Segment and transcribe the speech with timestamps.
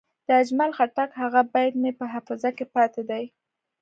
[0.27, 3.23] د اجمل خټک هغه بیت مې په حافظه کې پاتې دی.